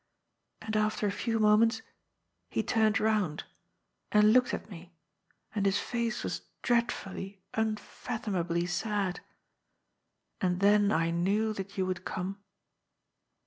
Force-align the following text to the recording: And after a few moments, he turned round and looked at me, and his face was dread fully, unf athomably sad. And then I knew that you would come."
And 0.63 0.75
after 0.75 1.05
a 1.05 1.11
few 1.11 1.37
moments, 1.37 1.83
he 2.49 2.63
turned 2.63 2.99
round 2.99 3.43
and 4.11 4.33
looked 4.33 4.51
at 4.51 4.67
me, 4.67 4.95
and 5.53 5.63
his 5.63 5.77
face 5.77 6.23
was 6.23 6.41
dread 6.63 6.91
fully, 6.91 7.43
unf 7.53 8.07
athomably 8.07 8.67
sad. 8.67 9.19
And 10.41 10.59
then 10.59 10.91
I 10.91 11.11
knew 11.11 11.53
that 11.53 11.77
you 11.77 11.85
would 11.85 12.03
come." 12.03 12.39